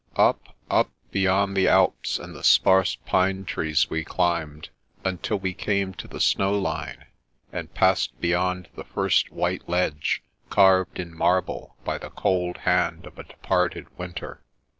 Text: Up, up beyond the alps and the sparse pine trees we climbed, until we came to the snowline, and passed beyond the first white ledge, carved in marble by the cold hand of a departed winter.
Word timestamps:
Up, 0.15 0.55
up 0.67 0.89
beyond 1.11 1.55
the 1.55 1.67
alps 1.67 2.17
and 2.17 2.35
the 2.35 2.43
sparse 2.43 2.95
pine 3.05 3.45
trees 3.45 3.87
we 3.87 4.03
climbed, 4.03 4.69
until 5.05 5.37
we 5.37 5.53
came 5.53 5.93
to 5.93 6.07
the 6.07 6.17
snowline, 6.19 7.05
and 7.53 7.71
passed 7.75 8.19
beyond 8.19 8.67
the 8.75 8.83
first 8.85 9.29
white 9.29 9.69
ledge, 9.69 10.23
carved 10.49 10.99
in 10.99 11.15
marble 11.15 11.75
by 11.83 11.99
the 11.99 12.09
cold 12.09 12.57
hand 12.65 13.05
of 13.05 13.19
a 13.19 13.23
departed 13.23 13.85
winter. 13.95 14.41